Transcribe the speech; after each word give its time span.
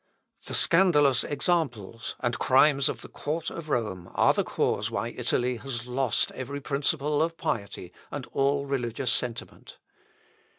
The 0.47 0.55
scandalous 0.55 1.23
examples 1.23 2.15
and 2.21 2.39
crimes 2.39 2.89
of 2.89 3.01
the 3.01 3.07
court 3.07 3.51
of 3.51 3.69
Rome 3.69 4.09
are 4.15 4.33
the 4.33 4.43
cause 4.43 4.89
why 4.89 5.09
Italy 5.09 5.57
has 5.57 5.85
lost 5.87 6.31
every 6.31 6.59
principle 6.59 7.21
of 7.21 7.37
piety 7.37 7.93
and 8.09 8.25
all 8.33 8.65
religious 8.65 9.11
sentiment. 9.11 9.77